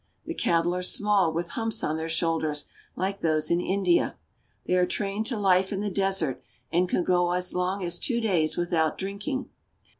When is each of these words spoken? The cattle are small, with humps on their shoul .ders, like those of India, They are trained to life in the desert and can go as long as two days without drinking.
The 0.25 0.33
cattle 0.33 0.73
are 0.73 0.81
small, 0.81 1.31
with 1.31 1.51
humps 1.51 1.83
on 1.83 1.95
their 1.95 2.09
shoul 2.09 2.39
.ders, 2.39 2.65
like 2.95 3.21
those 3.21 3.51
of 3.51 3.59
India, 3.59 4.17
They 4.65 4.73
are 4.73 4.87
trained 4.87 5.27
to 5.27 5.37
life 5.37 5.71
in 5.71 5.81
the 5.81 5.91
desert 5.91 6.41
and 6.71 6.89
can 6.89 7.03
go 7.03 7.33
as 7.33 7.53
long 7.53 7.83
as 7.83 7.99
two 7.99 8.19
days 8.19 8.57
without 8.57 8.97
drinking. 8.97 9.51